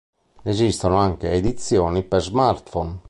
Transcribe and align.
Ne 0.41 0.49
esistono 0.49 0.95
anche 0.97 1.29
edizioni 1.29 2.01
per 2.01 2.23
smartphone. 2.23 2.97